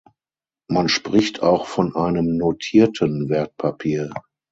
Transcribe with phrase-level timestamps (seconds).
[0.67, 4.09] Man spricht auch von einem "notierten" Wertpapier.